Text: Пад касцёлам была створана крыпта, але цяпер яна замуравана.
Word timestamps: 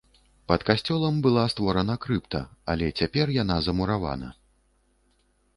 Пад 0.51 0.61
касцёлам 0.69 1.19
была 1.27 1.43
створана 1.53 1.97
крыпта, 2.05 2.41
але 2.75 2.85
цяпер 2.99 3.35
яна 3.43 3.59
замуравана. 3.67 4.29